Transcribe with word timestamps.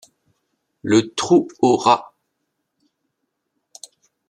Le 0.81 1.13
Trou 1.13 1.47
aux 1.61 1.77
Rats 1.77 2.15